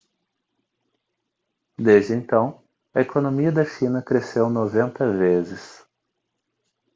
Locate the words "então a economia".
2.15-3.51